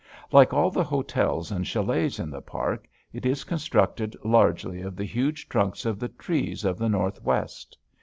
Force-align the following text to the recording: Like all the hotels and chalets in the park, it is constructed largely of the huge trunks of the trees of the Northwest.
Like 0.31 0.51
all 0.51 0.71
the 0.71 0.83
hotels 0.83 1.51
and 1.51 1.67
chalets 1.67 2.17
in 2.17 2.31
the 2.31 2.41
park, 2.41 2.87
it 3.13 3.23
is 3.23 3.43
constructed 3.43 4.15
largely 4.23 4.81
of 4.81 4.95
the 4.95 5.05
huge 5.05 5.47
trunks 5.47 5.85
of 5.85 5.99
the 5.99 6.09
trees 6.09 6.65
of 6.65 6.79
the 6.79 6.89
Northwest. 6.89 7.77